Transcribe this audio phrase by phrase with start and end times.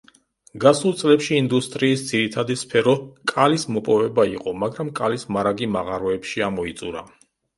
[0.61, 2.95] გასულ წლებში, ინდუსტრიის ძირითადი სფერო
[3.33, 7.07] კალის მოპოვება იყო, მაგრამ კალის მარაგი მაღაროებში ამოიწურა.